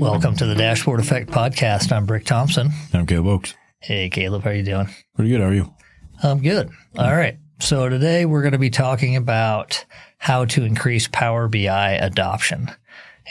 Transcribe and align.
Welcome 0.00 0.36
to 0.36 0.46
the 0.46 0.54
Dashboard 0.56 1.00
Effect 1.00 1.30
podcast. 1.30 1.92
I'm 1.92 2.06
Brick 2.06 2.24
Thompson. 2.24 2.70
I'm 2.94 3.04
Caleb 3.04 3.26
Ochs. 3.26 3.54
Hey, 3.80 4.08
Caleb, 4.08 4.44
how 4.44 4.50
are 4.50 4.54
you 4.54 4.62
doing? 4.62 4.88
Pretty 5.14 5.30
good. 5.30 5.42
How 5.42 5.48
are 5.48 5.52
you? 5.54 5.74
I'm 6.22 6.40
good. 6.40 6.70
All 6.96 7.14
right. 7.14 7.36
So 7.60 7.90
today 7.90 8.24
we're 8.24 8.40
going 8.40 8.52
to 8.52 8.58
be 8.58 8.70
talking 8.70 9.16
about 9.16 9.84
how 10.16 10.46
to 10.46 10.64
increase 10.64 11.08
Power 11.08 11.46
BI 11.48 11.90
adoption 11.90 12.70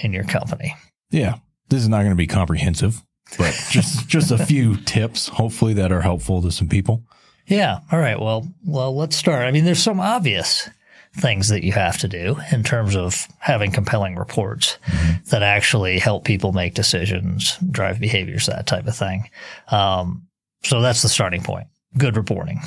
in 0.04 0.14
your 0.14 0.26
company. 0.26 0.76
Yeah, 1.10 1.38
this 1.70 1.82
is 1.82 1.90
not 1.90 2.00
going 2.00 2.12
to 2.12 2.16
be 2.16 2.28
comprehensive, 2.28 3.02
but 3.40 3.60
just 3.72 4.08
just 4.08 4.30
a 4.30 4.38
few 4.38 4.78
tips, 4.78 5.30
hopefully 5.30 5.74
that 5.74 5.92
are 5.92 6.02
helpful 6.02 6.44
to 6.44 6.52
some 6.52 6.70
people. 6.70 7.06
Yeah. 7.48 7.80
All 7.92 7.98
right. 7.98 8.20
Well, 8.20 8.48
well, 8.64 8.96
let's 8.96 9.16
start. 9.16 9.48
I 9.48 9.52
mean, 9.52 9.66
there's 9.66 9.82
some 9.82 10.00
obvious 10.00 10.70
things 11.14 11.50
that 11.50 11.64
you 11.64 11.74
have 11.74 11.98
to 12.00 12.08
do 12.08 12.38
in 12.52 12.64
terms 12.64 12.96
of 12.96 13.28
having 13.40 13.72
compelling 13.72 14.16
reports 14.16 14.78
mm-hmm. 14.86 15.24
that 15.30 15.44
actually 15.44 16.00
help 16.00 16.24
people 16.24 16.54
make 16.54 16.74
decisions, 16.74 17.58
drive 17.70 18.00
behaviors, 18.00 18.46
that 18.46 18.66
type 18.66 18.88
of 18.88 18.96
thing. 18.96 19.30
Um, 19.70 20.28
so 20.64 20.82
that's 20.82 21.02
the 21.02 21.10
starting 21.10 21.44
point. 21.44 21.68
Good 21.98 22.16
reporting. 22.16 22.62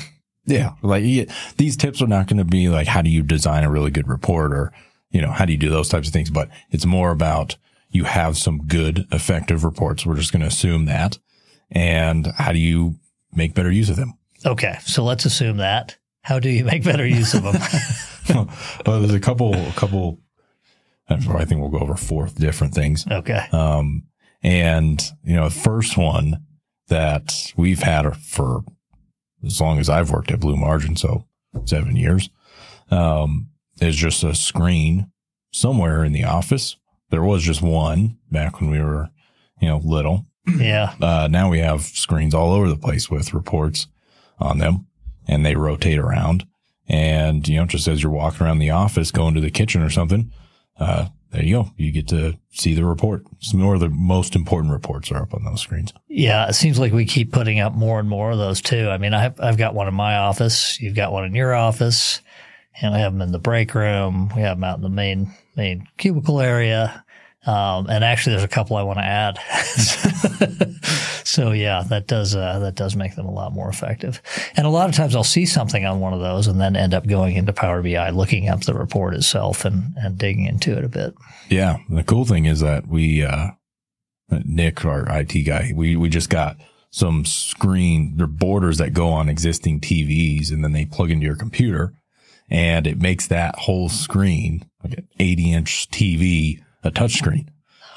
Yeah. 0.45 0.73
Like 0.83 1.03
these 1.57 1.75
tips 1.75 2.01
are 2.01 2.07
not 2.07 2.27
going 2.27 2.37
to 2.37 2.45
be 2.45 2.69
like, 2.69 2.87
how 2.87 3.01
do 3.01 3.09
you 3.09 3.23
design 3.23 3.63
a 3.63 3.71
really 3.71 3.89
good 3.89 4.07
report 4.07 4.53
or, 4.53 4.71
you 5.09 5.21
know, 5.21 5.31
how 5.31 5.45
do 5.45 5.51
you 5.51 5.57
do 5.57 5.69
those 5.69 5.89
types 5.89 6.07
of 6.07 6.13
things? 6.13 6.29
But 6.29 6.49
it's 6.69 6.85
more 6.85 7.09
about 7.09 7.57
you 7.89 8.03
have 8.03 8.37
some 8.37 8.67
good, 8.67 9.07
effective 9.11 9.63
reports. 9.63 10.05
We're 10.05 10.17
just 10.17 10.31
going 10.31 10.41
to 10.41 10.47
assume 10.47 10.85
that. 10.85 11.17
And 11.71 12.27
how 12.37 12.51
do 12.51 12.59
you 12.59 12.95
make 13.33 13.55
better 13.55 13.71
use 13.71 13.89
of 13.89 13.95
them? 13.95 14.13
Okay. 14.45 14.77
So 14.83 15.03
let's 15.03 15.25
assume 15.25 15.57
that. 15.57 15.97
How 16.21 16.39
do 16.39 16.49
you 16.49 16.63
make 16.63 16.83
better 16.83 17.07
use 17.07 17.33
of 17.33 17.43
them? 17.43 17.55
well, 18.85 18.99
there's 18.99 19.13
a 19.13 19.19
couple, 19.19 19.53
a 19.53 19.73
couple, 19.73 20.19
I 21.09 21.45
think 21.45 21.61
we'll 21.61 21.69
go 21.69 21.79
over 21.79 21.95
four 21.95 22.27
different 22.35 22.73
things. 22.73 23.05
Okay. 23.09 23.45
Um, 23.51 24.03
and, 24.41 25.01
you 25.23 25.35
know, 25.35 25.49
the 25.49 25.55
first 25.55 25.97
one 25.97 26.43
that 26.87 27.53
we've 27.57 27.81
had 27.81 28.15
for 28.17 28.63
as 29.45 29.61
long 29.61 29.79
as 29.79 29.89
I've 29.89 30.11
worked 30.11 30.31
at 30.31 30.39
Blue 30.39 30.55
Margin, 30.55 30.95
so 30.95 31.25
seven 31.65 31.95
years, 31.95 32.29
um, 32.91 33.49
is 33.79 33.95
just 33.95 34.23
a 34.23 34.33
screen 34.33 35.11
somewhere 35.51 36.03
in 36.03 36.11
the 36.11 36.23
office. 36.23 36.77
There 37.09 37.23
was 37.23 37.43
just 37.43 37.61
one 37.61 38.17
back 38.31 38.59
when 38.59 38.69
we 38.69 38.81
were, 38.81 39.09
you 39.61 39.67
know, 39.67 39.77
little. 39.83 40.25
Yeah. 40.57 40.93
Uh, 41.01 41.27
now 41.29 41.49
we 41.49 41.59
have 41.59 41.81
screens 41.81 42.33
all 42.33 42.53
over 42.53 42.67
the 42.69 42.77
place 42.77 43.09
with 43.09 43.33
reports 43.33 43.87
on 44.39 44.59
them 44.59 44.87
and 45.27 45.45
they 45.45 45.55
rotate 45.55 45.97
around. 45.97 46.45
And, 46.87 47.47
you 47.47 47.57
know, 47.57 47.65
just 47.65 47.87
as 47.87 48.03
you're 48.03 48.11
walking 48.11 48.45
around 48.45 48.59
the 48.59 48.69
office, 48.69 49.11
going 49.11 49.33
to 49.33 49.41
the 49.41 49.49
kitchen 49.49 49.81
or 49.81 49.89
something, 49.89 50.31
uh, 50.79 51.07
there 51.31 51.43
you 51.43 51.63
go. 51.63 51.71
You 51.77 51.91
get 51.91 52.07
to 52.09 52.37
see 52.51 52.73
the 52.73 52.85
report. 52.85 53.23
Some 53.39 53.59
more 53.59 53.73
of 53.73 53.79
the 53.79 53.89
most 53.89 54.35
important 54.35 54.71
reports 54.71 55.11
are 55.11 55.21
up 55.21 55.33
on 55.33 55.43
those 55.43 55.61
screens. 55.61 55.93
Yeah, 56.07 56.47
it 56.47 56.53
seems 56.53 56.79
like 56.79 56.93
we 56.93 57.05
keep 57.05 57.31
putting 57.31 57.59
up 57.59 57.73
more 57.73 57.99
and 57.99 58.07
more 58.07 58.31
of 58.31 58.37
those 58.37 58.61
too. 58.61 58.89
I 58.89 58.97
mean, 58.97 59.13
I've, 59.13 59.39
I've 59.39 59.57
got 59.57 59.73
one 59.73 59.87
in 59.87 59.93
my 59.93 60.15
office. 60.17 60.79
You've 60.79 60.95
got 60.95 61.11
one 61.11 61.25
in 61.25 61.35
your 61.35 61.53
office. 61.53 62.21
And 62.81 62.93
we 62.93 62.99
have 62.99 63.13
them 63.13 63.21
in 63.21 63.31
the 63.31 63.39
break 63.39 63.73
room. 63.73 64.29
We 64.35 64.41
have 64.41 64.57
them 64.57 64.65
out 64.65 64.77
in 64.77 64.83
the 64.83 64.89
main 64.89 65.33
main 65.55 65.87
cubicle 65.97 66.41
area. 66.41 67.05
Um, 67.45 67.87
and 67.89 68.03
actually, 68.03 68.33
there's 68.33 68.43
a 68.43 68.49
couple 68.49 68.75
I 68.75 68.83
want 68.83 68.99
to 68.99 69.05
add. 69.05 69.39
so 71.35 71.51
yeah, 71.51 71.83
that 71.89 72.07
does 72.07 72.33
uh, 72.33 72.59
that 72.59 72.75
does 72.75 72.95
make 72.95 73.15
them 73.15 73.25
a 73.25 73.31
lot 73.31 73.51
more 73.51 73.67
effective. 73.67 74.21
And 74.55 74.65
a 74.65 74.69
lot 74.69 74.87
of 74.87 74.95
times, 74.95 75.17
I'll 75.17 75.23
see 75.25 75.45
something 75.45 75.85
on 75.85 75.99
one 75.99 76.13
of 76.13 76.21
those, 76.21 76.47
and 76.47 76.61
then 76.61 76.77
end 76.77 76.93
up 76.93 77.05
going 77.05 77.35
into 77.35 77.51
Power 77.51 77.83
BI, 77.83 78.09
looking 78.11 78.47
up 78.47 78.61
the 78.61 78.73
report 78.73 79.13
itself, 79.13 79.65
and 79.65 79.93
and 79.97 80.17
digging 80.17 80.45
into 80.45 80.77
it 80.77 80.85
a 80.85 80.87
bit. 80.87 81.13
Yeah, 81.49 81.79
the 81.89 82.05
cool 82.05 82.23
thing 82.23 82.45
is 82.45 82.61
that 82.61 82.87
we, 82.87 83.21
uh, 83.21 83.49
Nick, 84.45 84.85
our 84.85 85.05
IT 85.09 85.33
guy, 85.45 85.73
we 85.75 85.97
we 85.97 86.07
just 86.07 86.29
got 86.29 86.55
some 86.89 87.25
screen, 87.25 88.13
they're 88.15 88.27
borders 88.27 88.77
that 88.77 88.93
go 88.93 89.09
on 89.09 89.27
existing 89.27 89.81
TVs, 89.81 90.53
and 90.53 90.63
then 90.63 90.71
they 90.71 90.85
plug 90.85 91.11
into 91.11 91.25
your 91.25 91.35
computer, 91.35 91.93
and 92.49 92.87
it 92.87 93.01
makes 93.01 93.27
that 93.27 93.55
whole 93.57 93.89
screen 93.89 94.63
like 94.81 94.99
an 94.99 95.07
80 95.19 95.51
inch 95.51 95.91
TV 95.91 96.63
a 96.81 96.91
touchscreen. 96.91 97.49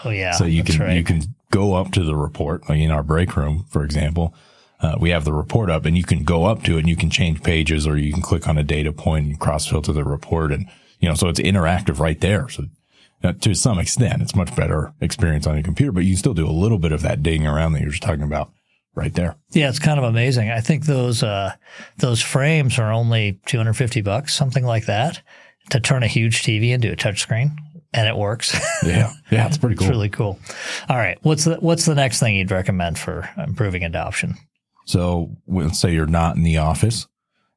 Oh 0.05 0.11
yeah. 0.11 0.33
So 0.33 0.45
you 0.45 0.65
can 0.65 0.81
right. 0.81 0.97
you 0.97 1.05
can 1.05 1.23
go 1.51 1.75
up 1.75 1.93
to 1.93 2.05
the 2.05 2.17
report, 2.17 2.69
like 2.69 2.79
in 2.79 2.91
our 2.91 3.03
break 3.03 3.37
room, 3.37 3.65
for 3.69 3.85
example. 3.85 4.35
Uh, 4.81 4.97
we 5.01 5.11
have 5.11 5.25
the 5.25 5.33
report 5.33 5.71
up 5.71 5.85
and 5.85 5.97
you 5.97 6.05
can 6.05 6.23
go 6.23 6.45
up 6.45 6.63
to 6.63 6.77
it 6.77 6.81
and 6.81 6.89
you 6.89 6.95
can 6.95 7.11
change 7.11 7.43
pages 7.43 7.87
or 7.87 7.97
you 7.97 8.13
can 8.13 8.23
click 8.23 8.49
on 8.49 8.57
a 8.57 8.63
data 8.63 8.93
point 8.93 9.27
and 9.27 9.41
cross 9.41 9.67
filter 9.67 9.93
the 9.93 10.05
report. 10.05 10.53
And, 10.53 10.67
you 11.01 11.09
know, 11.09 11.17
so 11.17 11.29
it's 11.29 11.41
interactive 11.41 11.99
right 11.99 12.21
there. 12.21 12.49
So 12.49 12.67
uh, 13.25 13.33
to 13.41 13.55
some 13.55 13.81
extent, 13.81 14.23
it's 14.23 14.37
much 14.37 14.55
better 14.55 14.93
experience 15.01 15.47
on 15.47 15.55
your 15.55 15.65
computer, 15.65 15.91
but 15.91 16.05
you 16.05 16.17
still 16.17 16.35
do 16.35 16.47
a 16.47 16.53
little 16.53 16.79
bit 16.79 16.93
of 16.93 17.03
that 17.03 17.25
digging 17.25 17.47
around 17.47 17.73
that 17.73 17.81
you're 17.81 17.91
just 17.91 18.05
talking 18.05 18.23
about 18.23 18.53
right 18.95 19.13
there. 19.15 19.35
Yeah, 19.51 19.69
it's 19.69 19.81
kind 19.81 19.99
of 19.99 20.05
amazing. 20.05 20.51
I 20.51 20.61
think 20.61 20.87
those, 20.87 21.25
uh, 21.25 21.55
those 21.97 22.23
frames 22.23 22.79
are 22.79 22.93
only 22.93 23.41
250 23.47 24.01
bucks, 24.03 24.35
something 24.35 24.65
like 24.65 24.87
that 24.87 25.23
to 25.71 25.81
turn 25.81 26.03
a 26.03 26.09
huge 26.09 26.43
TV 26.43 26.71
into 26.71 26.93
a 26.93 26.97
touchscreen 26.97 27.57
and 27.93 28.09
it 28.09 28.17
works. 28.17 28.55
yeah, 28.83 29.13
yeah, 29.31 29.47
it's 29.47 29.59
pretty 29.59 29.77
cool. 29.77 29.87
it's 29.87 29.91
really 29.91 30.09
cool. 30.09 30.39
All 30.89 30.97
right, 30.97 31.19
what's 31.23 31.45
the 31.45 31.57
what's 31.57 31.87
the 31.87 31.95
next 31.95 32.21
thing 32.21 32.37
you'd 32.37 32.51
recommend 32.51 32.99
for 32.99 33.29
improving 33.37 33.85
adoption? 33.85 34.35
So 34.87 35.37
let's 35.47 35.79
say 35.79 35.93
you're 35.93 36.07
not 36.07 36.37
in 36.37 36.43
the 36.43 36.59
office, 36.59 37.07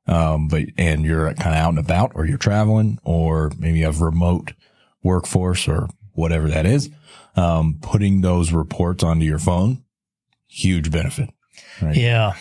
um, 0.07 0.47
but 0.47 0.63
and 0.77 1.05
you're 1.05 1.33
kind 1.35 1.55
of 1.55 1.61
out 1.61 1.69
and 1.69 1.79
about, 1.79 2.11
or 2.15 2.25
you're 2.25 2.37
traveling, 2.37 2.99
or 3.03 3.51
maybe 3.57 3.79
you 3.79 3.85
have 3.85 4.01
remote 4.01 4.53
workforce 5.03 5.67
or 5.67 5.87
whatever 6.13 6.47
that 6.49 6.65
is. 6.65 6.89
Um, 7.35 7.77
putting 7.81 8.21
those 8.21 8.51
reports 8.51 9.03
onto 9.03 9.25
your 9.25 9.39
phone, 9.39 9.83
huge 10.47 10.91
benefit. 10.91 11.29
Right? 11.81 11.95
Yeah, 11.95 12.33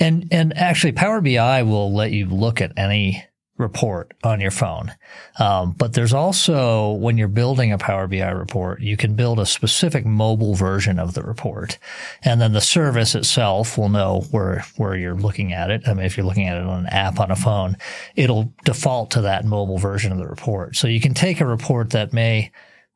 and 0.00 0.26
and 0.30 0.56
actually, 0.56 0.92
Power 0.92 1.20
BI 1.20 1.62
will 1.62 1.92
let 1.92 2.12
you 2.12 2.26
look 2.26 2.60
at 2.60 2.72
any 2.76 3.24
report 3.58 4.14
on 4.22 4.40
your 4.40 4.52
phone. 4.52 4.92
Um, 5.38 5.72
but 5.72 5.92
there's 5.92 6.14
also, 6.14 6.92
when 6.92 7.18
you're 7.18 7.28
building 7.28 7.72
a 7.72 7.78
Power 7.78 8.06
BI 8.06 8.30
report, 8.30 8.80
you 8.80 8.96
can 8.96 9.14
build 9.14 9.38
a 9.38 9.46
specific 9.46 10.06
mobile 10.06 10.54
version 10.54 10.98
of 10.98 11.14
the 11.14 11.22
report. 11.22 11.78
And 12.22 12.40
then 12.40 12.52
the 12.52 12.60
service 12.60 13.14
itself 13.14 13.76
will 13.76 13.88
know 13.88 14.24
where, 14.30 14.64
where 14.76 14.96
you're 14.96 15.16
looking 15.16 15.52
at 15.52 15.70
it. 15.70 15.86
I 15.86 15.94
mean, 15.94 16.06
if 16.06 16.16
you're 16.16 16.26
looking 16.26 16.46
at 16.46 16.56
it 16.56 16.64
on 16.64 16.80
an 16.80 16.86
app 16.86 17.20
on 17.20 17.30
a 17.30 17.36
phone, 17.36 17.76
it'll 18.14 18.52
default 18.64 19.10
to 19.12 19.20
that 19.22 19.44
mobile 19.44 19.78
version 19.78 20.12
of 20.12 20.18
the 20.18 20.26
report. 20.26 20.76
So 20.76 20.88
you 20.88 21.00
can 21.00 21.14
take 21.14 21.40
a 21.40 21.46
report 21.46 21.90
that 21.90 22.12
may 22.12 22.52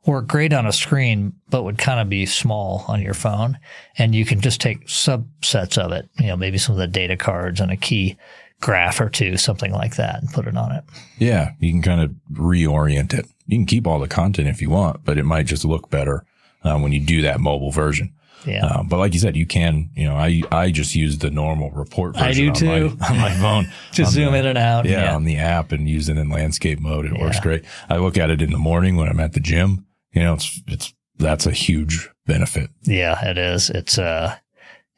work 0.06 0.26
great 0.26 0.52
on 0.52 0.66
a 0.66 0.72
screen, 0.72 1.32
but 1.48 1.62
would 1.62 1.78
kind 1.78 2.00
of 2.00 2.08
be 2.08 2.26
small 2.26 2.84
on 2.88 3.02
your 3.02 3.14
phone. 3.14 3.58
And 3.98 4.14
you 4.14 4.24
can 4.24 4.40
just 4.40 4.60
take 4.60 4.86
subsets 4.86 5.78
of 5.78 5.92
it, 5.92 6.08
you 6.18 6.26
know, 6.26 6.36
maybe 6.36 6.58
some 6.58 6.74
of 6.74 6.78
the 6.78 6.86
data 6.86 7.16
cards 7.16 7.60
and 7.60 7.70
a 7.70 7.76
key 7.76 8.16
graph 8.62 9.00
or 9.00 9.10
two, 9.10 9.36
something 9.36 9.72
like 9.72 9.96
that, 9.96 10.22
and 10.22 10.32
put 10.32 10.46
it 10.46 10.56
on 10.56 10.72
it. 10.72 10.84
Yeah, 11.18 11.52
you 11.58 11.70
can 11.70 11.82
kind 11.82 12.00
of 12.00 12.14
reorient 12.32 13.12
it. 13.12 13.26
You 13.46 13.58
can 13.58 13.66
keep 13.66 13.86
all 13.86 13.98
the 13.98 14.08
content 14.08 14.48
if 14.48 14.62
you 14.62 14.70
want, 14.70 15.04
but 15.04 15.18
it 15.18 15.24
might 15.24 15.44
just 15.44 15.66
look 15.66 15.90
better 15.90 16.24
uh, 16.64 16.78
when 16.78 16.92
you 16.92 17.00
do 17.00 17.20
that 17.22 17.40
mobile 17.40 17.72
version. 17.72 18.14
Yeah. 18.46 18.66
Uh, 18.66 18.82
but 18.82 18.98
like 18.98 19.14
you 19.14 19.20
said, 19.20 19.36
you 19.36 19.46
can, 19.46 19.90
you 19.94 20.04
know, 20.04 20.16
I, 20.16 20.42
I 20.50 20.70
just 20.70 20.94
use 20.94 21.18
the 21.18 21.30
normal 21.30 21.70
report 21.70 22.14
version 22.14 22.28
I 22.28 22.32
do 22.32 22.48
on, 22.48 22.54
too. 22.54 22.96
My, 22.96 23.06
on 23.10 23.16
my 23.18 23.34
phone. 23.34 23.72
just 23.92 24.12
zoom 24.12 24.32
the, 24.32 24.38
in 24.38 24.46
and 24.46 24.58
out. 24.58 24.84
Yeah, 24.84 25.04
yeah, 25.04 25.14
on 25.14 25.24
the 25.24 25.36
app 25.36 25.70
and 25.70 25.88
use 25.88 26.08
it 26.08 26.16
in 26.16 26.28
landscape 26.28 26.80
mode. 26.80 27.04
It 27.04 27.12
yeah. 27.14 27.20
works 27.20 27.40
great. 27.40 27.64
I 27.88 27.98
look 27.98 28.16
at 28.16 28.30
it 28.30 28.42
in 28.42 28.50
the 28.50 28.58
morning 28.58 28.96
when 28.96 29.08
I'm 29.08 29.20
at 29.20 29.34
the 29.34 29.40
gym. 29.40 29.86
You 30.12 30.22
know, 30.22 30.34
it's, 30.34 30.60
it's, 30.66 30.94
that's 31.18 31.46
a 31.46 31.52
huge 31.52 32.10
benefit. 32.26 32.70
Yeah, 32.82 33.24
it 33.24 33.38
is. 33.38 33.70
It's, 33.70 33.98
uh, 33.98 34.36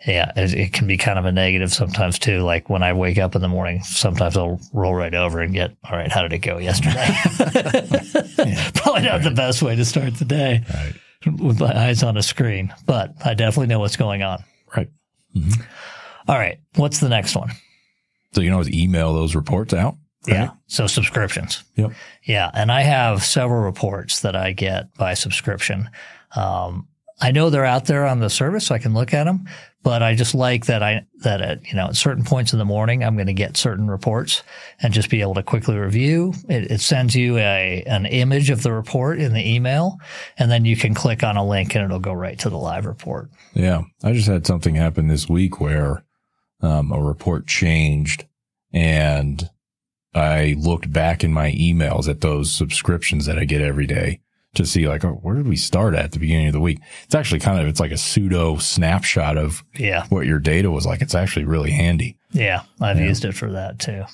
yeah, 0.07 0.33
it, 0.37 0.53
it, 0.55 0.73
can 0.73 0.87
be 0.87 0.99
kind 0.99 1.19
of 1.19 1.25
a 1.25 1.33
negative 1.33 1.73
sometimes 1.73 2.19
too. 2.19 2.41
Like 2.41 2.69
when 2.69 2.83
I 2.83 2.93
wake 2.93 3.19
up 3.19 3.35
in 3.35 3.41
the 3.41 3.49
morning, 3.49 3.83
sometimes 3.83 4.37
I'll 4.37 4.61
roll 4.73 4.95
right 4.95 5.15
over 5.15 5.41
and 5.41 5.55
get, 5.55 5.75
all 5.85 5.97
right, 5.97 6.13
how 6.13 6.23
did 6.23 6.33
it 6.33 6.39
go 6.39 6.59
yesterday? 6.59 6.95
yeah. 8.51 8.71
Probably 8.75 9.03
not 9.03 9.13
right. 9.13 9.23
the 9.23 9.33
best 9.35 9.63
way 9.63 9.77
to 9.77 9.85
start 9.85 10.15
the 10.17 10.27
day 10.27 10.63
right. 10.75 11.41
with 11.41 11.59
my 11.59 11.87
eyes 11.87 12.03
on 12.03 12.19
a 12.19 12.23
screen, 12.23 12.73
but 12.87 13.15
I 13.25 13.35
definitely 13.35 13.69
know 13.69 13.79
what's 13.79 13.97
going 13.97 14.23
on. 14.23 14.45
Right. 14.77 14.91
Mm-hmm. 15.35 15.63
All 16.29 16.37
right. 16.37 16.59
What's 16.75 17.01
the 17.01 17.09
next 17.09 17.35
one? 17.35 17.53
So 18.33 18.43
you 18.43 18.51
know, 18.51 18.63
email 18.67 19.15
those 19.15 19.35
reports 19.35 19.73
out. 19.73 19.97
Right? 20.27 20.37
Yeah. 20.37 20.51
So 20.67 20.87
subscriptions. 20.87 21.65
Yep. 21.77 21.93
Yeah. 22.25 22.51
And 22.53 22.71
I 22.71 22.83
have 22.83 23.25
several 23.25 23.63
reports 23.63 24.21
that 24.21 24.37
I 24.37 24.53
get 24.53 24.95
by 24.97 25.15
subscription. 25.15 25.89
Um, 26.37 26.89
I 27.21 27.31
know 27.31 27.49
they're 27.49 27.65
out 27.65 27.87
there 27.87 28.07
on 28.07 28.21
the 28.21 28.29
service, 28.29 28.67
so 28.67 28.75
I 28.75 28.79
can 28.79 28.95
look 28.95 29.15
at 29.15 29.25
them. 29.25 29.49
But 29.83 30.03
I 30.03 30.15
just 30.15 30.35
like 30.35 30.67
that 30.67 30.83
I 30.83 31.05
that 31.23 31.43
at 31.43 31.67
you 31.69 31.75
know 31.77 31.89
at 31.89 31.97
certain 31.97 32.25
points 32.25 32.55
in 32.55 32.59
the 32.59 32.65
morning 32.65 33.05
I'm 33.05 33.17
going 33.17 33.27
to 33.27 33.35
get 33.35 33.57
certain 33.57 33.89
reports 33.89 34.43
and 34.81 34.95
just 34.95 35.11
be 35.11 35.21
able 35.21 35.35
to 35.35 35.43
quickly 35.43 35.77
review. 35.77 36.33
It, 36.49 36.71
it 36.71 36.81
sends 36.81 37.15
you 37.15 37.37
a 37.37 37.85
an 37.87 38.07
image 38.07 38.49
of 38.49 38.63
the 38.63 38.73
report 38.73 39.21
in 39.21 39.35
the 39.35 39.47
email, 39.47 39.99
and 40.39 40.51
then 40.51 40.65
you 40.65 40.77
can 40.77 40.95
click 40.95 41.23
on 41.23 41.37
a 41.37 41.47
link 41.47 41.75
and 41.75 41.85
it'll 41.85 41.99
go 41.99 42.15
right 42.15 42.39
to 42.41 42.51
the 42.51 42.57
live 42.57 42.87
report. 42.87 43.31
Yeah, 43.53 43.83
I 44.03 44.13
just 44.13 44.29
had 44.29 44.47
something 44.47 44.75
happen 44.75 45.09
this 45.09 45.29
week 45.29 45.61
where 45.61 46.03
um, 46.63 46.91
a 46.91 47.01
report 47.01 47.47
changed 47.47 48.25
and 48.73 49.51
I 50.15 50.57
looked 50.59 50.93
back 50.93 51.25
in 51.25 51.33
my 51.33 51.53
emails 51.53 52.09
at 52.09 52.21
those 52.21 52.51
subscriptions 52.53 53.27
that 53.27 53.39
I 53.39 53.45
get 53.45 53.61
every 53.61 53.87
day 53.87 54.21
to 54.55 54.67
see 54.67 54.89
like, 54.89 55.05
oh, 55.05 55.19
where 55.23 55.35
did 55.35 55.49
we 55.49 55.57
start 55.57 55.95
at 55.95 56.13
the 56.13 56.19
beginning 56.19 56.49
of 56.49 56.53
the 56.53 56.61
week? 56.61 56.81
It's 57.05 57.15
actually 57.15 57.41
kind 57.41 57.61
of, 57.61 57.67
it's 57.67 57.81
like 57.81 57.93
a 57.93 57.97
pseudo 57.97 58.57
snapshot 58.59 59.37
of 59.37 59.65
Yeah. 59.77 60.07
what 60.09 60.27
your 60.27 60.39
data 60.39 60.71
was 60.71 60.87
like. 60.87 61.03
It's 61.03 61.15
actually 61.15 61.45
really 61.45 61.71
handy. 61.71 62.17
Yeah. 62.33 62.63
I've 62.81 62.99
Yeah. 63.01 63.07
used 63.07 63.25
it 63.25 63.33
for 63.35 63.51
that 63.53 63.79
too. 63.79 64.05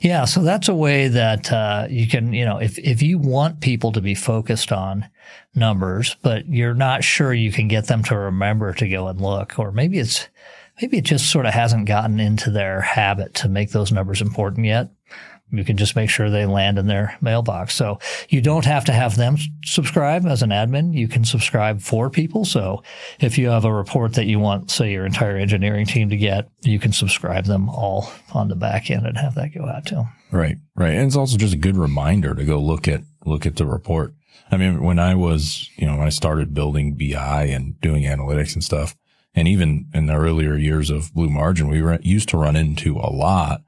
Yeah. 0.00 0.26
So 0.26 0.42
that's 0.42 0.68
a 0.68 0.74
way 0.74 1.08
that 1.08 1.50
uh, 1.52 1.86
you 1.88 2.06
can, 2.06 2.32
you 2.34 2.44
know, 2.44 2.58
if, 2.58 2.78
if 2.78 3.00
you 3.02 3.18
want 3.18 3.60
people 3.60 3.92
to 3.92 4.00
be 4.00 4.14
focused 4.14 4.70
on 4.72 5.06
numbers, 5.54 6.16
but 6.22 6.46
you're 6.48 6.74
not 6.74 7.02
sure 7.04 7.32
you 7.32 7.50
can 7.52 7.68
get 7.68 7.86
them 7.86 8.02
to 8.04 8.16
remember 8.16 8.72
to 8.74 8.88
go 8.88 9.08
and 9.08 9.20
look, 9.20 9.58
or 9.58 9.72
maybe 9.72 9.98
it's, 9.98 10.28
maybe 10.82 10.98
it 10.98 11.04
just 11.04 11.30
sort 11.30 11.46
of 11.46 11.54
hasn't 11.54 11.86
gotten 11.86 12.20
into 12.20 12.50
their 12.50 12.80
habit 12.80 13.34
to 13.34 13.48
make 13.48 13.70
those 13.70 13.92
numbers 13.92 14.20
important 14.20 14.66
yet. 14.66 14.90
You 15.50 15.64
can 15.64 15.76
just 15.76 15.94
make 15.94 16.10
sure 16.10 16.30
they 16.30 16.46
land 16.46 16.78
in 16.78 16.86
their 16.86 17.16
mailbox. 17.20 17.74
So 17.74 17.98
you 18.28 18.40
don't 18.40 18.64
have 18.64 18.84
to 18.86 18.92
have 18.92 19.16
them 19.16 19.36
subscribe 19.64 20.26
as 20.26 20.42
an 20.42 20.50
admin. 20.50 20.94
You 20.94 21.06
can 21.06 21.24
subscribe 21.24 21.80
for 21.80 22.10
people. 22.10 22.44
So 22.44 22.82
if 23.20 23.38
you 23.38 23.48
have 23.48 23.64
a 23.64 23.72
report 23.72 24.14
that 24.14 24.26
you 24.26 24.38
want, 24.40 24.70
say, 24.70 24.92
your 24.92 25.06
entire 25.06 25.36
engineering 25.36 25.86
team 25.86 26.10
to 26.10 26.16
get, 26.16 26.48
you 26.62 26.78
can 26.78 26.92
subscribe 26.92 27.44
them 27.44 27.68
all 27.68 28.10
on 28.32 28.48
the 28.48 28.56
back 28.56 28.90
end 28.90 29.06
and 29.06 29.16
have 29.16 29.34
that 29.36 29.54
go 29.54 29.66
out 29.66 29.86
to 29.86 29.94
them. 29.96 30.08
Right. 30.32 30.56
Right. 30.74 30.94
And 30.94 31.06
it's 31.06 31.16
also 31.16 31.36
just 31.36 31.54
a 31.54 31.58
good 31.58 31.76
reminder 31.76 32.34
to 32.34 32.44
go 32.44 32.58
look 32.58 32.88
at, 32.88 33.02
look 33.24 33.46
at 33.46 33.56
the 33.56 33.66
report. 33.66 34.14
I 34.50 34.56
mean, 34.56 34.82
when 34.82 34.98
I 34.98 35.14
was, 35.14 35.70
you 35.76 35.86
know, 35.86 35.96
when 35.96 36.06
I 36.06 36.10
started 36.10 36.54
building 36.54 36.96
BI 36.96 37.44
and 37.44 37.80
doing 37.80 38.04
analytics 38.04 38.54
and 38.54 38.64
stuff, 38.64 38.96
and 39.34 39.48
even 39.48 39.86
in 39.92 40.06
the 40.06 40.14
earlier 40.14 40.56
years 40.56 40.90
of 40.90 41.12
Blue 41.12 41.28
Margin, 41.28 41.68
we 41.68 41.98
used 42.02 42.28
to 42.28 42.36
run 42.36 42.56
into 42.56 42.96
a 42.96 43.10
lot 43.10 43.62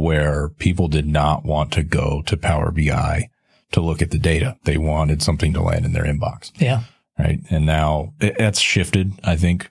where 0.00 0.48
people 0.50 0.88
did 0.88 1.06
not 1.06 1.44
want 1.44 1.72
to 1.72 1.82
go 1.82 2.22
to 2.26 2.36
Power 2.36 2.70
BI 2.70 3.28
to 3.72 3.80
look 3.80 4.00
at 4.02 4.10
the 4.10 4.18
data. 4.18 4.56
They 4.64 4.78
wanted 4.78 5.22
something 5.22 5.52
to 5.54 5.62
land 5.62 5.84
in 5.84 5.92
their 5.92 6.04
inbox. 6.04 6.50
Yeah. 6.60 6.82
Right. 7.18 7.40
And 7.50 7.64
now 7.66 8.12
it, 8.20 8.36
that's 8.38 8.60
shifted, 8.60 9.12
I 9.22 9.36
think, 9.36 9.70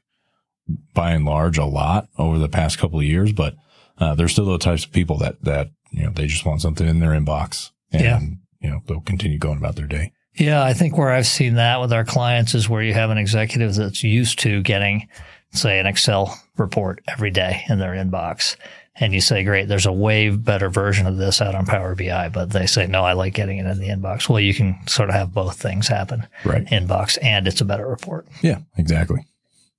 by 0.94 1.12
and 1.12 1.26
large 1.26 1.58
a 1.58 1.66
lot 1.66 2.08
over 2.18 2.38
the 2.38 2.50
past 2.50 2.78
couple 2.78 3.00
of 3.00 3.06
years, 3.06 3.34
but 3.34 3.56
uh, 3.98 4.16
there's 4.16 4.32
still 4.32 4.46
those 4.46 4.60
types 4.60 4.86
of 4.86 4.92
people 4.92 5.18
that, 5.18 5.42
that, 5.44 5.70
you 5.92 6.04
know, 6.04 6.12
they 6.12 6.26
just 6.28 6.46
want 6.46 6.62
something 6.62 6.88
in 6.88 7.00
their 7.00 7.12
inbox 7.12 7.72
and, 7.92 8.02
Yeah. 8.04 8.20
you 8.62 8.70
know, 8.70 8.82
they'll 8.88 9.02
continue 9.02 9.38
going 9.38 9.58
about 9.58 9.76
their 9.76 9.88
day. 9.88 10.12
Yeah, 10.36 10.64
I 10.64 10.74
think 10.74 10.98
where 10.98 11.12
I've 11.12 11.28
seen 11.28 11.56
that 11.56 11.80
with 11.80 11.94
our 11.94 12.04
clients 12.06 12.56
is 12.56 12.68
where 12.68 12.82
you 12.82 12.94
have 12.94 13.10
an 13.12 13.18
executive 13.20 13.76
that's 13.76 14.04
used 14.04 14.40
to 14.40 14.64
getting, 14.64 15.08
say, 15.52 15.80
an 15.80 15.86
Excel 15.86 16.40
report 16.58 17.04
every 17.08 17.30
day 17.30 17.64
in 17.70 17.78
their 17.78 17.92
inbox. 17.92 18.56
And 18.96 19.12
you 19.14 19.22
say, 19.22 19.44
great, 19.44 19.68
there's 19.68 19.88
a 19.88 19.92
way 19.92 20.30
better 20.30 20.70
version 20.70 21.08
of 21.08 21.18
this 21.18 21.42
out 21.42 21.56
on 21.56 21.66
Power 21.66 21.96
BI, 21.96 22.30
but 22.30 22.52
they 22.52 22.68
say, 22.68 22.86
no, 22.86 23.04
I 23.04 23.14
like 23.14 23.34
getting 23.34 23.58
it 23.58 23.66
in 23.66 23.80
the 23.80 23.88
inbox. 23.88 24.30
Well, 24.30 24.40
you 24.40 24.54
can 24.54 24.78
sort 24.88 25.10
of 25.10 25.16
have 25.16 25.34
both 25.34 25.60
things 25.60 25.88
happen 25.88 26.28
Right. 26.46 26.64
inbox 26.68 27.18
and 27.22 27.48
it's 27.48 27.60
a 27.62 27.66
better 27.66 27.88
report. 27.88 28.28
Yeah, 28.44 28.60
exactly. 28.78 29.26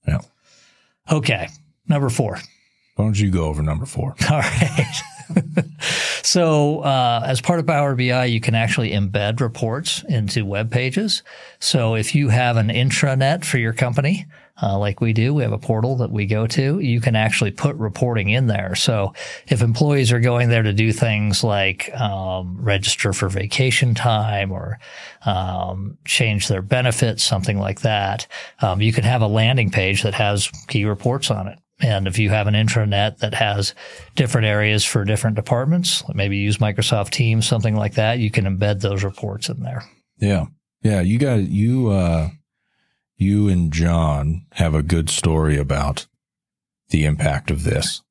Yeah. 0.08 0.18
Okay. 1.12 1.48
Number 1.86 2.10
four. 2.10 2.40
Why 2.96 3.04
don't 3.04 3.18
you 3.18 3.30
go 3.30 3.44
over 3.44 3.62
number 3.62 3.86
four? 3.86 4.16
All 4.30 4.40
right. 4.40 5.02
so, 6.22 6.80
uh, 6.80 7.22
as 7.24 7.40
part 7.40 7.58
of 7.60 7.66
Power 7.66 7.94
BI, 7.94 8.24
you 8.26 8.40
can 8.40 8.54
actually 8.54 8.90
embed 8.90 9.40
reports 9.40 10.04
into 10.08 10.44
web 10.44 10.70
pages. 10.70 11.22
So, 11.60 11.94
if 11.94 12.14
you 12.14 12.28
have 12.28 12.56
an 12.56 12.68
intranet 12.68 13.44
for 13.44 13.58
your 13.58 13.72
company, 13.72 14.26
uh, 14.62 14.78
like 14.78 15.00
we 15.00 15.12
do, 15.12 15.34
we 15.34 15.42
have 15.42 15.52
a 15.52 15.58
portal 15.58 15.96
that 15.96 16.12
we 16.12 16.26
go 16.26 16.46
to. 16.46 16.78
You 16.78 17.00
can 17.00 17.16
actually 17.16 17.50
put 17.50 17.74
reporting 17.76 18.28
in 18.28 18.46
there. 18.46 18.76
So, 18.76 19.12
if 19.48 19.62
employees 19.62 20.12
are 20.12 20.20
going 20.20 20.48
there 20.48 20.62
to 20.62 20.72
do 20.72 20.92
things 20.92 21.42
like 21.42 21.92
um, 21.94 22.58
register 22.60 23.12
for 23.12 23.28
vacation 23.28 23.94
time 23.94 24.52
or 24.52 24.78
um, 25.26 25.98
change 26.04 26.46
their 26.46 26.62
benefits, 26.62 27.24
something 27.24 27.58
like 27.58 27.80
that, 27.80 28.28
um, 28.60 28.80
you 28.80 28.92
can 28.92 29.02
have 29.02 29.22
a 29.22 29.26
landing 29.26 29.70
page 29.70 30.02
that 30.02 30.14
has 30.14 30.48
key 30.68 30.84
reports 30.84 31.32
on 31.32 31.48
it. 31.48 31.58
And 31.80 32.06
if 32.06 32.18
you 32.20 32.30
have 32.30 32.46
an 32.46 32.54
intranet 32.54 33.18
that 33.18 33.34
has 33.34 33.74
different 34.14 34.46
areas 34.46 34.84
for 34.84 35.04
different 35.04 35.34
departments, 35.34 36.04
maybe 36.14 36.36
use 36.36 36.58
Microsoft 36.58 37.10
Teams, 37.10 37.46
something 37.46 37.74
like 37.74 37.94
that, 37.94 38.20
you 38.20 38.30
can 38.30 38.44
embed 38.44 38.80
those 38.80 39.02
reports 39.02 39.48
in 39.48 39.60
there. 39.60 39.84
Yeah. 40.18 40.46
Yeah. 40.82 41.00
You 41.00 41.18
got, 41.18 41.40
you, 41.40 41.88
uh, 41.88 42.28
you 43.16 43.48
and 43.48 43.72
John 43.72 44.46
have 44.52 44.74
a 44.74 44.82
good 44.82 45.10
story 45.10 45.56
about 45.56 46.06
the 46.88 47.04
impact 47.04 47.50
of 47.50 47.64
this 47.64 48.02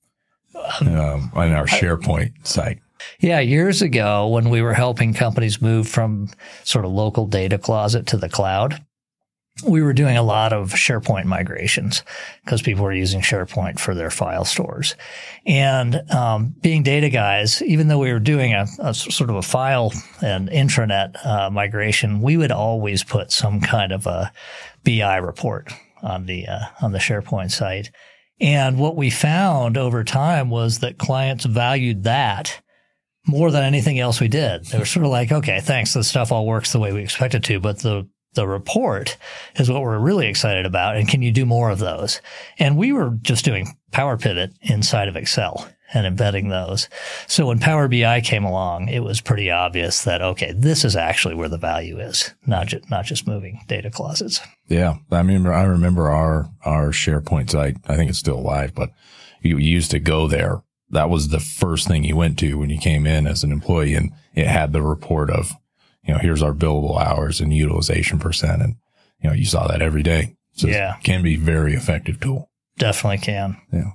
um, 0.81 1.31
on 1.33 1.51
our 1.51 1.65
SharePoint 1.65 2.45
site. 2.45 2.79
Yeah, 3.19 3.39
years 3.39 3.81
ago 3.81 4.27
when 4.27 4.49
we 4.49 4.61
were 4.61 4.73
helping 4.73 5.13
companies 5.13 5.61
move 5.61 5.87
from 5.87 6.29
sort 6.63 6.85
of 6.85 6.91
local 6.91 7.27
data 7.27 7.57
closet 7.57 8.07
to 8.07 8.17
the 8.17 8.29
cloud, 8.29 8.83
we 9.65 9.81
were 9.81 9.93
doing 9.93 10.17
a 10.17 10.23
lot 10.23 10.51
of 10.51 10.71
SharePoint 10.71 11.25
migrations 11.25 12.03
because 12.43 12.61
people 12.61 12.83
were 12.83 12.93
using 12.93 13.21
SharePoint 13.21 13.79
for 13.79 13.93
their 13.93 14.09
file 14.09 14.45
stores. 14.45 14.95
And 15.45 16.09
um, 16.11 16.55
being 16.61 16.81
data 16.81 17.09
guys, 17.09 17.61
even 17.61 17.87
though 17.87 17.99
we 17.99 18.11
were 18.11 18.19
doing 18.19 18.53
a, 18.53 18.65
a 18.79 18.93
sort 18.93 19.29
of 19.29 19.35
a 19.35 19.41
file 19.41 19.93
and 20.21 20.49
intranet 20.49 21.23
uh, 21.25 21.49
migration, 21.51 22.21
we 22.21 22.35
would 22.35 22.51
always 22.51 23.03
put 23.03 23.31
some 23.31 23.61
kind 23.61 23.91
of 23.91 24.07
a 24.07 24.31
BI 24.83 25.17
report 25.17 25.71
on 26.01 26.25
the 26.25 26.47
uh, 26.47 26.65
on 26.81 26.91
the 26.91 26.99
SharePoint 26.99 27.51
site. 27.51 27.91
And 28.41 28.79
what 28.79 28.95
we 28.95 29.09
found 29.09 29.77
over 29.77 30.03
time 30.03 30.49
was 30.49 30.79
that 30.79 30.97
clients 30.97 31.45
valued 31.45 32.03
that 32.03 32.59
more 33.25 33.51
than 33.51 33.63
anything 33.63 33.99
else 33.99 34.19
we 34.19 34.27
did. 34.27 34.65
They 34.65 34.79
were 34.79 34.85
sort 34.85 35.05
of 35.05 35.11
like, 35.11 35.31
okay, 35.31 35.61
thanks. 35.61 35.93
This 35.93 36.09
stuff 36.09 36.31
all 36.31 36.45
works 36.45 36.73
the 36.73 36.79
way 36.79 36.91
we 36.91 37.03
expect 37.03 37.35
it 37.35 37.43
to, 37.45 37.59
but 37.59 37.79
the 37.79 38.09
the 38.33 38.47
report 38.47 39.17
is 39.55 39.69
what 39.69 39.81
we're 39.81 39.99
really 39.99 40.27
excited 40.27 40.65
about. 40.65 40.97
And 40.97 41.07
can 41.07 41.21
you 41.21 41.31
do 41.31 41.45
more 41.45 41.69
of 41.69 41.79
those? 41.79 42.21
And 42.59 42.77
we 42.77 42.91
were 42.91 43.17
just 43.21 43.45
doing 43.45 43.77
Power 43.91 44.17
Pivot 44.17 44.53
inside 44.61 45.07
of 45.07 45.15
Excel 45.15 45.67
and 45.93 46.07
embedding 46.07 46.49
those. 46.49 46.89
So 47.27 47.47
when 47.47 47.59
Power 47.59 47.87
BI 47.87 48.21
came 48.21 48.43
along, 48.43 48.89
it 48.89 49.03
was 49.03 49.21
pretty 49.21 49.51
obvious 49.51 50.03
that, 50.03 50.21
okay, 50.21 50.51
this 50.51 50.83
is 50.83 50.95
actually 50.95 51.35
where 51.35 51.49
the 51.49 51.57
value 51.57 51.99
is, 51.99 52.33
not 52.47 52.67
just, 52.67 52.89
not 52.89 53.05
just 53.05 53.27
moving 53.27 53.61
data 53.67 53.91
closets. 53.91 54.41
Yeah. 54.67 54.95
I 55.11 55.21
mean, 55.23 55.45
I 55.45 55.63
remember 55.63 56.09
our, 56.09 56.49
our 56.65 56.89
SharePoint 56.89 57.51
site. 57.51 57.77
I 57.87 57.95
think 57.95 58.09
it's 58.09 58.19
still 58.19 58.39
alive, 58.39 58.73
but 58.73 58.89
you, 59.41 59.57
you 59.57 59.71
used 59.71 59.91
to 59.91 59.99
go 59.99 60.27
there. 60.27 60.63
That 60.89 61.09
was 61.09 61.29
the 61.29 61.39
first 61.39 61.87
thing 61.87 62.03
you 62.03 62.15
went 62.15 62.39
to 62.39 62.55
when 62.55 62.69
you 62.69 62.79
came 62.79 63.05
in 63.05 63.27
as 63.27 63.43
an 63.43 63.51
employee 63.51 63.95
and 63.95 64.11
it 64.35 64.47
had 64.47 64.73
the 64.73 64.81
report 64.81 65.29
of, 65.29 65.53
you 66.05 66.13
know, 66.13 66.19
here's 66.19 66.41
our 66.43 66.53
billable 66.53 66.99
hours 66.99 67.39
and 67.41 67.53
utilization 67.53 68.19
percent. 68.19 68.61
And, 68.61 68.75
you 69.21 69.29
know, 69.29 69.35
you 69.35 69.45
saw 69.45 69.67
that 69.67 69.81
every 69.81 70.03
day. 70.03 70.35
So 70.53 70.67
Yeah. 70.67 70.97
it 70.97 71.03
can 71.03 71.21
be 71.23 71.35
very 71.35 71.73
effective 71.73 72.19
tool. 72.19 72.49
Definitely 72.77 73.19
can. 73.19 73.57
Yeah. 73.71 73.91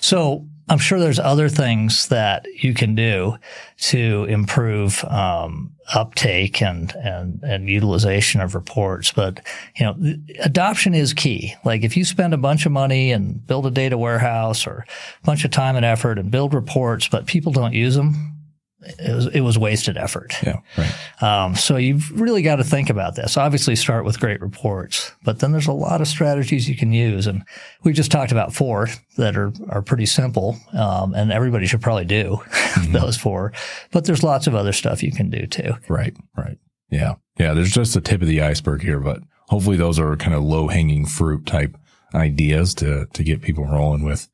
So 0.00 0.46
I'm 0.68 0.78
sure 0.78 0.98
there's 1.00 1.18
other 1.18 1.48
things 1.48 2.08
that 2.08 2.46
you 2.62 2.72
can 2.72 2.94
do 2.94 3.36
to 3.78 4.24
improve 4.24 5.04
um, 5.04 5.72
uptake 5.92 6.62
and, 6.62 6.94
and 6.94 7.42
and 7.42 7.68
utilization 7.68 8.40
of 8.40 8.54
reports. 8.54 9.12
But 9.12 9.44
you 9.76 9.84
know, 9.86 10.14
adoption 10.40 10.94
is 10.94 11.12
key. 11.14 11.54
Like 11.64 11.82
if 11.82 11.96
you 11.96 12.04
spend 12.04 12.32
a 12.32 12.38
bunch 12.38 12.64
of 12.64 12.72
money 12.72 13.10
and 13.12 13.44
build 13.46 13.66
a 13.66 13.70
data 13.70 13.98
warehouse 13.98 14.66
or 14.66 14.86
a 15.22 15.26
bunch 15.26 15.44
of 15.44 15.50
time 15.50 15.74
and 15.76 15.84
effort 15.84 16.18
and 16.18 16.30
build 16.30 16.54
reports, 16.54 17.08
but 17.08 17.26
people 17.26 17.52
don't 17.52 17.74
use 17.74 17.96
them, 17.96 18.36
it 18.84 19.14
was 19.14 19.26
it 19.26 19.40
was 19.40 19.58
wasted 19.58 19.96
effort. 19.96 20.34
Yeah. 20.42 20.60
Right. 20.76 21.22
Um, 21.22 21.54
so 21.54 21.76
you've 21.76 22.20
really 22.20 22.42
got 22.42 22.56
to 22.56 22.64
think 22.64 22.90
about 22.90 23.14
this. 23.14 23.36
Obviously, 23.36 23.76
start 23.76 24.04
with 24.04 24.20
great 24.20 24.40
reports, 24.40 25.12
but 25.24 25.38
then 25.38 25.52
there's 25.52 25.66
a 25.66 25.72
lot 25.72 26.00
of 26.00 26.08
strategies 26.08 26.68
you 26.68 26.76
can 26.76 26.92
use, 26.92 27.26
and 27.26 27.44
we 27.84 27.92
just 27.92 28.10
talked 28.10 28.32
about 28.32 28.54
four 28.54 28.88
that 29.16 29.36
are 29.36 29.52
are 29.68 29.82
pretty 29.82 30.06
simple, 30.06 30.58
um, 30.72 31.14
and 31.14 31.32
everybody 31.32 31.66
should 31.66 31.82
probably 31.82 32.04
do 32.04 32.40
those 32.88 33.16
four. 33.16 33.52
But 33.90 34.04
there's 34.04 34.22
lots 34.22 34.46
of 34.46 34.54
other 34.54 34.72
stuff 34.72 35.02
you 35.02 35.12
can 35.12 35.30
do 35.30 35.46
too. 35.46 35.74
Right. 35.88 36.16
Right. 36.36 36.58
Yeah. 36.90 37.14
Yeah. 37.38 37.54
There's 37.54 37.72
just 37.72 37.94
the 37.94 38.00
tip 38.00 38.22
of 38.22 38.28
the 38.28 38.42
iceberg 38.42 38.82
here, 38.82 39.00
but 39.00 39.20
hopefully 39.48 39.76
those 39.76 39.98
are 39.98 40.16
kind 40.16 40.34
of 40.34 40.42
low 40.42 40.68
hanging 40.68 41.06
fruit 41.06 41.46
type 41.46 41.76
ideas 42.14 42.74
to, 42.74 43.06
to 43.12 43.24
get 43.24 43.42
people 43.42 43.64
rolling 43.64 44.02
with, 44.02 44.28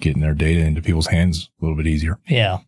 getting 0.00 0.22
their 0.22 0.34
data 0.34 0.60
into 0.60 0.82
people's 0.82 1.06
hands 1.06 1.50
a 1.60 1.64
little 1.64 1.76
bit 1.76 1.86
easier. 1.86 2.18
Yeah, 2.28 2.58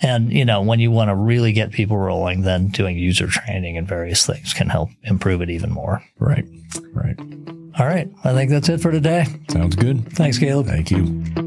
and 0.00 0.32
you 0.32 0.44
know 0.44 0.62
when 0.62 0.80
you 0.80 0.90
want 0.90 1.08
to 1.08 1.14
really 1.14 1.52
get 1.52 1.72
people 1.72 1.96
rolling, 1.96 2.42
then 2.42 2.68
doing 2.68 2.96
user 2.96 3.26
training 3.26 3.76
and 3.76 3.86
various 3.88 4.26
things 4.26 4.52
can 4.52 4.68
help 4.68 4.90
improve 5.02 5.42
it 5.42 5.50
even 5.50 5.70
more. 5.70 6.02
Right. 6.18 6.44
Right. 6.92 7.18
All 7.78 7.86
right, 7.86 8.10
I 8.24 8.32
think 8.32 8.50
that's 8.50 8.68
it 8.70 8.80
for 8.80 8.90
today. 8.90 9.26
Sounds 9.50 9.76
good. 9.76 10.10
Thanks, 10.12 10.38
Caleb. 10.38 10.66
Thank 10.66 10.90
you. 10.90 11.45